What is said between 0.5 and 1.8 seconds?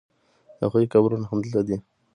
د هغوی قبرونه همدلته دي.